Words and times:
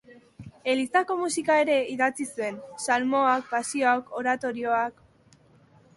Elizako 0.71 1.17
musika 1.19 1.57
ere 1.65 1.75
idatzi 1.91 2.27
zuen: 2.31 2.57
salmoak, 2.87 3.45
pasioak, 3.53 4.13
oratorioak... 4.23 5.09